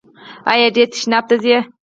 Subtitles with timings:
[0.51, 1.55] ایا ډیر تشناب ته ځئ؟